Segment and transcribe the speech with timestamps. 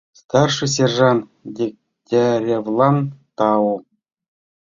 [0.21, 1.23] —Старший сержант
[1.55, 2.97] Дегтяревлан
[3.37, 3.69] тау.